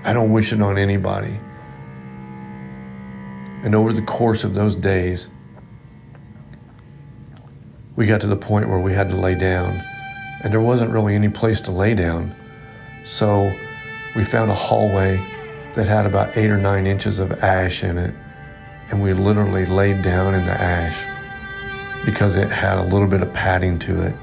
I 0.05 0.13
don't 0.13 0.33
wish 0.33 0.53
it 0.53 0.63
on 0.63 0.79
anybody. 0.79 1.41
And 3.65 3.75
over 3.75 3.93
the 3.93 4.03
course 4.03 4.45
of 4.45 4.55
those 4.55 4.77
days, 4.77 5.29
we 7.97 8.07
got 8.07 8.21
to 8.21 8.29
the 8.29 8.37
point 8.37 8.69
where 8.69 8.79
we 8.79 8.93
had 8.93 9.09
to 9.09 9.17
lay 9.17 9.35
down, 9.35 9.83
and 10.43 10.53
there 10.53 10.61
wasn't 10.61 10.93
really 10.93 11.17
any 11.17 11.31
place 11.31 11.61
to 11.63 11.73
lay 11.73 11.95
down. 11.95 12.37
So 13.05 13.53
we 14.15 14.23
found 14.23 14.51
a 14.51 14.55
hallway 14.55 15.19
that 15.77 15.87
had 15.87 16.07
about 16.07 16.37
eight 16.39 16.51
or 16.51 16.57
nine 16.57 16.87
inches 16.87 17.19
of 17.19 17.45
ash 17.45 17.85
in 17.85 17.99
it, 17.99 18.15
and 18.91 19.03
we 19.03 19.13
literally 19.13 19.67
laid 19.67 20.03
down 20.03 20.35
in 20.35 20.45
the 20.47 20.53
ash 20.53 21.05
because 22.07 22.35
it 22.35 22.49
had 22.49 22.79
a 22.79 22.83
little 22.83 23.07
bit 23.07 23.21
of 23.21 23.33
padding 23.35 23.79
to 23.79 24.03
it. 24.03 24.15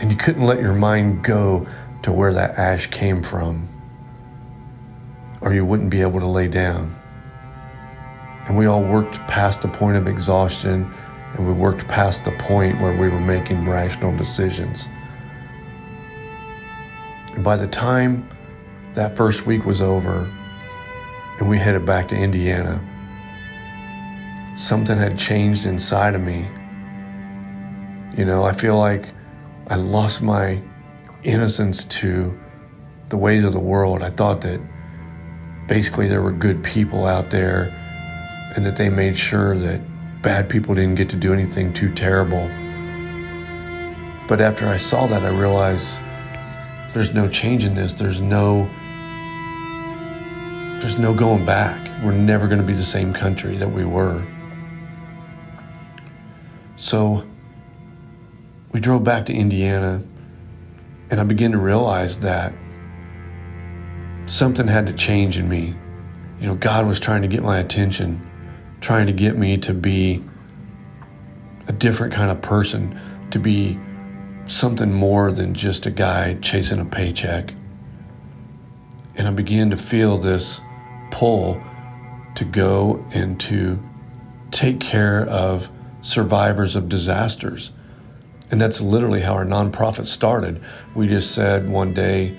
And 0.00 0.10
you 0.10 0.16
couldn't 0.16 0.44
let 0.46 0.58
your 0.58 0.72
mind 0.72 1.22
go 1.22 1.66
to 2.02 2.12
where 2.12 2.32
that 2.32 2.56
ash 2.56 2.86
came 2.86 3.22
from, 3.22 3.68
or 5.42 5.52
you 5.52 5.66
wouldn't 5.66 5.90
be 5.90 6.00
able 6.00 6.20
to 6.20 6.26
lay 6.26 6.48
down. 6.48 6.94
And 8.46 8.56
we 8.56 8.64
all 8.64 8.82
worked 8.82 9.16
past 9.28 9.60
the 9.60 9.68
point 9.68 9.98
of 9.98 10.06
exhaustion, 10.06 10.90
and 11.34 11.46
we 11.46 11.52
worked 11.52 11.86
past 11.88 12.24
the 12.24 12.32
point 12.32 12.80
where 12.80 12.98
we 12.98 13.10
were 13.10 13.20
making 13.20 13.68
rational 13.68 14.16
decisions. 14.16 14.88
And 17.34 17.44
by 17.44 17.56
the 17.56 17.66
time 17.66 18.26
that 18.94 19.16
first 19.16 19.46
week 19.46 19.64
was 19.64 19.80
over 19.80 20.28
and 21.38 21.48
we 21.48 21.58
headed 21.58 21.86
back 21.86 22.08
to 22.08 22.16
Indiana, 22.16 22.80
something 24.56 24.96
had 24.96 25.18
changed 25.18 25.64
inside 25.64 26.14
of 26.14 26.20
me. 26.20 26.48
You 28.16 28.24
know, 28.24 28.44
I 28.44 28.52
feel 28.52 28.76
like 28.76 29.14
I 29.68 29.76
lost 29.76 30.20
my 30.20 30.60
innocence 31.22 31.84
to 31.84 32.38
the 33.08 33.16
ways 33.16 33.44
of 33.44 33.52
the 33.52 33.60
world. 33.60 34.02
I 34.02 34.10
thought 34.10 34.40
that 34.42 34.60
basically 35.66 36.08
there 36.08 36.20
were 36.20 36.32
good 36.32 36.62
people 36.62 37.06
out 37.06 37.30
there 37.30 37.74
and 38.56 38.66
that 38.66 38.76
they 38.76 38.88
made 38.90 39.16
sure 39.16 39.56
that 39.56 39.80
bad 40.22 40.48
people 40.48 40.74
didn't 40.74 40.96
get 40.96 41.08
to 41.10 41.16
do 41.16 41.32
anything 41.32 41.72
too 41.72 41.94
terrible. 41.94 42.48
But 44.26 44.40
after 44.40 44.68
I 44.68 44.76
saw 44.76 45.06
that, 45.06 45.22
I 45.22 45.28
realized 45.28 46.00
there's 46.92 47.14
no 47.14 47.28
change 47.28 47.64
in 47.64 47.74
this. 47.74 47.94
There's 47.94 48.20
no 48.20 48.68
there's 50.80 50.98
no 50.98 51.12
going 51.12 51.44
back. 51.44 52.02
We're 52.02 52.12
never 52.12 52.46
going 52.46 52.60
to 52.60 52.66
be 52.66 52.72
the 52.72 52.82
same 52.82 53.12
country 53.12 53.56
that 53.58 53.68
we 53.68 53.84
were. 53.84 54.24
So 56.76 57.26
we 58.72 58.80
drove 58.80 59.04
back 59.04 59.26
to 59.26 59.34
Indiana, 59.34 60.02
and 61.10 61.20
I 61.20 61.24
began 61.24 61.52
to 61.52 61.58
realize 61.58 62.20
that 62.20 62.54
something 64.24 64.68
had 64.68 64.86
to 64.86 64.94
change 64.94 65.36
in 65.36 65.48
me. 65.48 65.74
You 66.40 66.46
know, 66.46 66.54
God 66.54 66.86
was 66.86 66.98
trying 66.98 67.20
to 67.20 67.28
get 67.28 67.42
my 67.42 67.58
attention, 67.58 68.26
trying 68.80 69.06
to 69.06 69.12
get 69.12 69.36
me 69.36 69.58
to 69.58 69.74
be 69.74 70.24
a 71.68 71.72
different 71.72 72.14
kind 72.14 72.30
of 72.30 72.40
person, 72.40 72.98
to 73.30 73.38
be 73.38 73.78
something 74.46 74.92
more 74.92 75.30
than 75.30 75.52
just 75.52 75.84
a 75.84 75.90
guy 75.90 76.34
chasing 76.40 76.80
a 76.80 76.86
paycheck. 76.86 77.52
And 79.16 79.28
I 79.28 79.30
began 79.32 79.68
to 79.68 79.76
feel 79.76 80.16
this 80.16 80.62
pull 81.10 81.62
to 82.34 82.44
go 82.44 83.04
and 83.12 83.38
to 83.40 83.82
take 84.50 84.80
care 84.80 85.26
of 85.26 85.70
survivors 86.02 86.76
of 86.76 86.88
disasters 86.88 87.72
and 88.50 88.60
that's 88.60 88.80
literally 88.80 89.20
how 89.20 89.34
our 89.34 89.44
nonprofit 89.44 90.06
started. 90.08 90.60
We 90.94 91.06
just 91.06 91.32
said 91.32 91.68
one 91.68 91.94
day, 91.94 92.36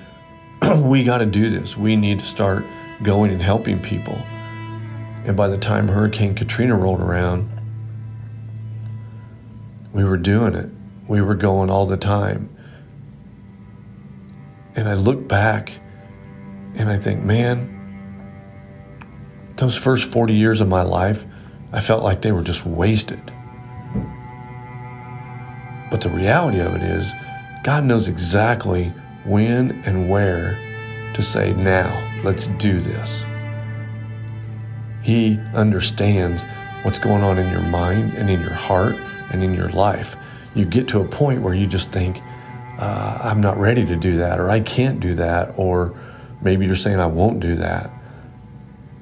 we 0.76 1.04
got 1.04 1.20
to 1.20 1.26
do 1.26 1.50
this. 1.50 1.78
We 1.78 1.96
need 1.96 2.20
to 2.20 2.26
start 2.26 2.66
going 3.02 3.32
and 3.32 3.42
helping 3.42 3.82
people. 3.82 4.16
And 5.26 5.38
by 5.38 5.48
the 5.48 5.58
time 5.58 5.88
Hurricane 5.88 6.36
Katrina 6.36 6.76
rolled 6.76 7.00
around, 7.00 7.50
we 9.94 10.04
were 10.04 10.18
doing 10.18 10.54
it. 10.54 10.70
We 11.08 11.22
were 11.22 11.36
going 11.36 11.70
all 11.70 11.86
the 11.86 11.98
time. 11.98 12.50
And 14.76 14.90
I 14.90 14.96
look 14.96 15.28
back 15.28 15.80
and 16.76 16.90
I 16.90 16.98
think, 16.98 17.24
man, 17.24 17.78
those 19.62 19.78
first 19.78 20.12
40 20.12 20.34
years 20.34 20.60
of 20.60 20.68
my 20.68 20.82
life, 20.82 21.26
I 21.72 21.80
felt 21.80 22.04
like 22.04 22.22
they 22.22 22.32
were 22.32 22.42
just 22.42 22.66
wasted. 22.66 23.32
But 25.90 26.02
the 26.02 26.10
reality 26.10 26.60
of 26.60 26.76
it 26.76 26.82
is, 26.82 27.12
God 27.64 27.86
knows 27.86 28.08
exactly 28.08 28.92
when 29.24 29.84
and 29.86 30.10
where 30.10 30.58
to 31.14 31.22
say, 31.22 31.54
now, 31.54 32.22
let's 32.24 32.48
do 32.48 32.82
this. 32.82 33.24
He 35.04 35.38
understands 35.54 36.44
what's 36.84 37.00
going 37.00 37.24
on 37.24 37.38
in 37.38 37.52
your 37.52 37.62
mind 37.62 38.16
and 38.16 38.30
in 38.30 38.42
your 38.42 38.54
heart 38.54 38.96
and 39.32 39.44
in 39.44 39.54
your 39.54 39.70
life. 39.70 40.18
You 40.56 40.66
get 40.66 40.88
to 40.90 41.02
a 41.02 41.08
point 41.08 41.42
where 41.42 41.54
you 41.54 41.68
just 41.68 41.92
think, 41.92 42.20
uh, 42.80 43.20
I'm 43.22 43.42
not 43.42 43.58
ready 43.58 43.86
to 43.86 43.96
do 43.96 44.18
that, 44.18 44.40
or 44.40 44.50
I 44.50 44.60
can't 44.60 45.00
do 45.00 45.14
that, 45.16 45.54
or 45.56 45.96
Maybe 46.42 46.66
you're 46.66 46.76
saying, 46.76 47.00
I 47.00 47.06
won't 47.06 47.40
do 47.40 47.56
that. 47.58 47.92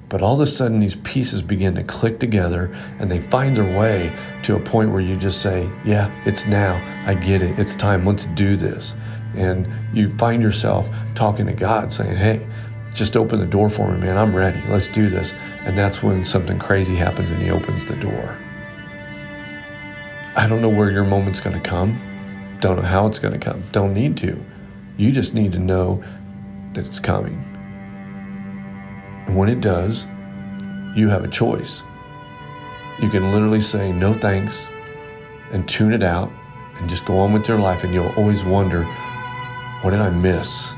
But 0.09 0.23
all 0.23 0.33
of 0.33 0.39
a 0.41 0.47
sudden, 0.47 0.79
these 0.79 0.95
pieces 0.95 1.41
begin 1.43 1.75
to 1.75 1.83
click 1.83 2.19
together 2.19 2.75
and 2.97 3.09
they 3.09 3.19
find 3.19 3.55
their 3.55 3.77
way 3.77 4.11
to 4.43 4.55
a 4.55 4.59
point 4.59 4.91
where 4.91 5.01
you 5.01 5.15
just 5.15 5.41
say, 5.41 5.69
Yeah, 5.85 6.11
it's 6.25 6.47
now. 6.47 6.75
I 7.05 7.13
get 7.13 7.43
it. 7.43 7.59
It's 7.59 7.75
time. 7.75 8.05
Let's 8.05 8.25
do 8.25 8.55
this. 8.55 8.95
And 9.35 9.67
you 9.93 10.09
find 10.17 10.41
yourself 10.41 10.89
talking 11.13 11.45
to 11.45 11.53
God 11.53 11.91
saying, 11.91 12.17
Hey, 12.17 12.45
just 12.95 13.15
open 13.15 13.39
the 13.39 13.45
door 13.45 13.69
for 13.69 13.91
me, 13.91 13.99
man. 13.99 14.17
I'm 14.17 14.35
ready. 14.35 14.61
Let's 14.67 14.87
do 14.87 15.09
this. 15.09 15.33
And 15.65 15.77
that's 15.77 16.01
when 16.01 16.25
something 16.25 16.57
crazy 16.57 16.95
happens 16.95 17.29
and 17.29 17.39
He 17.39 17.51
opens 17.51 17.85
the 17.85 17.95
door. 17.95 18.35
I 20.35 20.47
don't 20.47 20.61
know 20.61 20.69
where 20.69 20.89
your 20.89 21.03
moment's 21.03 21.39
going 21.39 21.61
to 21.61 21.69
come. 21.69 22.57
Don't 22.61 22.77
know 22.77 22.81
how 22.81 23.05
it's 23.05 23.19
going 23.19 23.33
to 23.33 23.39
come. 23.39 23.63
Don't 23.71 23.93
need 23.93 24.17
to. 24.17 24.43
You 24.97 25.11
just 25.11 25.35
need 25.35 25.51
to 25.51 25.59
know 25.59 26.03
that 26.73 26.87
it's 26.87 26.99
coming. 26.99 27.58
And 29.29 29.37
when 29.37 29.47
it 29.47 29.61
does, 29.61 30.07
you 30.95 31.07
have 31.09 31.23
a 31.23 31.27
choice. 31.27 31.83
You 32.99 33.09
can 33.09 33.31
literally 33.31 33.61
say 33.61 33.91
no 33.91 34.11
thanks 34.11 34.67
and 35.51 35.69
tune 35.69 35.93
it 35.93 36.01
out 36.01 36.31
and 36.79 36.89
just 36.89 37.05
go 37.05 37.19
on 37.19 37.31
with 37.31 37.47
your 37.47 37.59
life, 37.59 37.83
and 37.83 37.93
you'll 37.93 38.11
always 38.17 38.43
wonder 38.43 38.85
what 39.83 39.91
did 39.91 39.99
I 39.99 40.09
miss? 40.09 40.71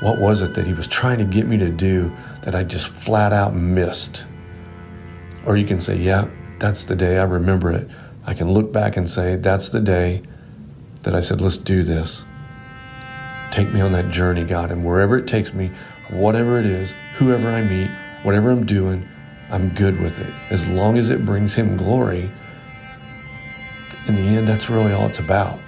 What 0.00 0.18
was 0.18 0.42
it 0.42 0.52
that 0.54 0.66
he 0.66 0.72
was 0.72 0.88
trying 0.88 1.18
to 1.18 1.24
get 1.24 1.46
me 1.46 1.56
to 1.58 1.70
do 1.70 2.10
that 2.42 2.56
I 2.56 2.64
just 2.64 2.88
flat 2.88 3.32
out 3.32 3.54
missed? 3.54 4.26
Or 5.46 5.56
you 5.56 5.64
can 5.64 5.78
say, 5.78 5.96
yeah, 5.96 6.26
that's 6.58 6.82
the 6.82 6.96
day 6.96 7.18
I 7.18 7.22
remember 7.22 7.70
it. 7.70 7.88
I 8.26 8.34
can 8.34 8.50
look 8.50 8.72
back 8.72 8.96
and 8.96 9.08
say, 9.08 9.36
that's 9.36 9.68
the 9.68 9.78
day 9.78 10.22
that 11.04 11.14
I 11.14 11.20
said, 11.20 11.40
let's 11.40 11.58
do 11.58 11.84
this. 11.84 12.24
Take 13.52 13.72
me 13.72 13.80
on 13.80 13.92
that 13.92 14.10
journey, 14.10 14.42
God, 14.42 14.72
and 14.72 14.84
wherever 14.84 15.16
it 15.16 15.28
takes 15.28 15.54
me, 15.54 15.70
whatever 16.14 16.58
it 16.58 16.66
is, 16.66 16.94
whoever 17.16 17.50
I 17.50 17.62
meet, 17.62 17.90
whatever 18.22 18.50
I'm 18.50 18.64
doing, 18.64 19.08
I'm 19.50 19.68
good 19.70 20.00
with 20.00 20.20
it. 20.20 20.32
As 20.50 20.66
long 20.66 20.96
as 20.96 21.10
it 21.10 21.24
brings 21.24 21.54
Him 21.54 21.76
glory, 21.76 22.30
in 24.06 24.16
the 24.16 24.22
end, 24.22 24.48
that's 24.48 24.68
really 24.68 24.92
all 24.92 25.06
it's 25.06 25.18
about. 25.18 25.58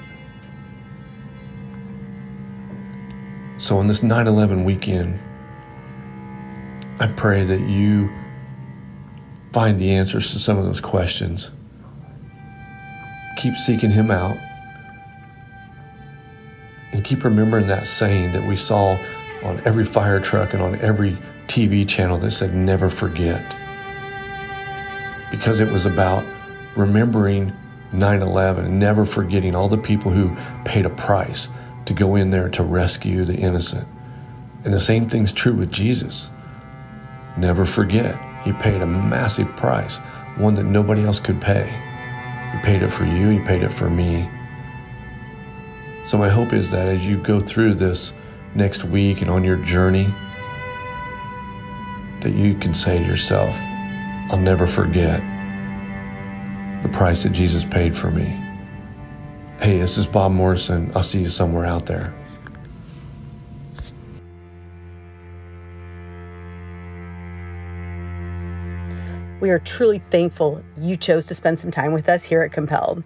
So, 3.59 3.79
on 3.79 3.88
this 3.88 4.03
9 4.03 4.26
11 4.26 4.65
weekend, 4.65 5.19
I 7.00 7.07
pray 7.09 7.45
that 7.45 7.61
you 7.61 8.11
find 9.53 9.79
the 9.79 9.91
answers 9.93 10.33
to 10.33 10.38
some 10.38 10.59
of 10.59 10.65
those 10.65 10.81
questions. 10.81 11.50
Keep 13.38 13.55
seeking 13.57 13.91
Him 13.91 14.11
out. 14.11 14.37
And 16.93 17.05
keep 17.05 17.25
remembering 17.25 17.67
that 17.67 17.87
saying 17.87 18.33
that 18.33 18.47
we 18.47 18.57
saw 18.57 18.99
on 19.43 19.61
every 19.64 19.85
fire 19.85 20.21
truck 20.21 20.52
and 20.52 20.62
on 20.62 20.76
every 20.76 21.16
TV 21.47 21.88
channel 21.88 22.19
that 22.19 22.31
said, 22.31 22.55
never 22.55 22.88
forget. 22.88 23.55
Because 25.31 25.61
it 25.61 25.71
was 25.71 25.87
about 25.87 26.25
remembering 26.76 27.52
9 27.93 28.23
11 28.23 28.64
and 28.64 28.78
never 28.78 29.05
forgetting 29.05 29.55
all 29.55 29.69
the 29.69 29.78
people 29.78 30.11
who 30.11 30.37
paid 30.64 30.87
a 30.87 30.90
price 30.90 31.49
to 31.87 31.95
go 31.95 32.16
in 32.16 32.31
there 32.31 32.49
to 32.50 32.62
rescue 32.62 33.25
the 33.25 33.37
innocent. 33.37 33.87
And 34.64 34.75
the 34.75 34.81
same 34.81 35.09
thing's 35.09 35.33
true 35.33 35.55
with 35.55 35.71
Jesus. 35.71 36.31
Never 37.37 37.64
forget, 37.64 38.21
he 38.45 38.52
paid 38.52 38.83
a 38.83 38.87
massive 38.87 39.49
price, 39.57 39.99
one 40.37 40.55
that 40.55 40.64
nobody 40.64 41.05
else 41.05 41.21
could 41.21 41.40
pay. 41.40 41.66
He 42.52 42.59
paid 42.59 42.83
it 42.83 42.90
for 42.90 43.05
you, 43.05 43.28
he 43.28 43.38
paid 43.40 43.62
it 43.62 43.71
for 43.71 43.88
me. 43.88 44.28
So, 46.05 46.16
my 46.16 46.28
hope 46.28 46.52
is 46.52 46.71
that 46.71 46.87
as 46.87 47.09
you 47.09 47.19
go 47.19 47.40
through 47.40 47.75
this 47.75 48.14
next 48.57 48.85
week 48.85 49.21
and 49.21 49.31
on 49.31 49.45
your 49.45 49.57
journey, 49.57 50.07
that 52.21 52.33
you 52.35 52.55
can 52.55 52.73
say 52.73 52.99
to 52.99 53.05
yourself, 53.05 53.55
I'll 54.31 54.38
never 54.38 54.66
forget 54.66 55.21
the 56.83 56.88
price 56.88 57.23
that 57.23 57.33
Jesus 57.33 57.64
paid 57.64 57.97
for 57.97 58.11
me. 58.11 58.25
Hey, 59.61 59.79
this 59.79 59.99
is 59.99 60.07
Bob 60.07 60.33
Morrison. 60.33 60.90
I'll 60.95 61.03
see 61.03 61.21
you 61.21 61.29
somewhere 61.29 61.66
out 61.66 61.87
there. 61.87 62.14
We 69.38 69.51
are 69.51 69.59
truly 69.59 70.03
thankful 70.11 70.62
you 70.79 70.97
chose 70.97 71.27
to 71.27 71.35
spend 71.35 71.59
some 71.59 71.71
time 71.71 71.92
with 71.92 72.09
us 72.09 72.25
here 72.25 72.40
at 72.42 72.53
Compelled. 72.53 73.05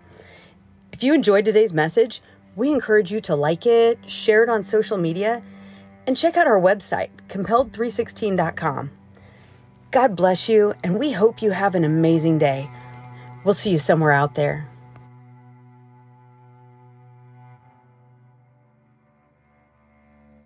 If 0.93 1.03
you 1.03 1.13
enjoyed 1.13 1.45
today's 1.45 1.75
message, 1.75 2.23
we 2.57 2.71
encourage 2.71 3.13
you 3.13 3.21
to 3.23 3.35
like 3.35 3.67
it, 3.67 3.99
share 4.09 4.43
it 4.43 4.49
on 4.49 4.63
social 4.63 4.97
media, 4.97 5.43
and 6.07 6.17
check 6.17 6.37
out 6.37 6.47
our 6.47 6.61
website, 6.61 7.11
compelled316.com. 7.29 8.91
God 9.91 10.15
bless 10.15 10.49
you, 10.49 10.75
and 10.85 10.99
we 10.99 11.11
hope 11.11 11.43
you 11.43 11.51
have 11.51 11.75
an 11.75 11.83
amazing 11.85 12.39
day. 12.39 12.71
We'll 13.45 13.55
see 13.55 13.71
you 13.71 13.79
somewhere 13.79 14.13
out 14.13 14.35
there. 14.37 14.70